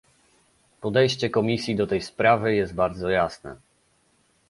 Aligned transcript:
Podejście 0.81 1.29
Komisji 1.29 1.75
do 1.75 1.87
tej 1.87 2.01
sprawy 2.01 2.55
jest 2.55 2.73
bardzo 2.75 3.09
jasne 3.09 3.55